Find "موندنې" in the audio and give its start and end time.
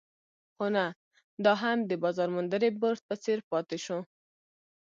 2.35-2.69